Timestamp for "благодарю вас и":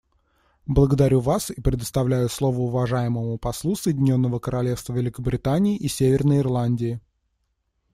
0.65-1.61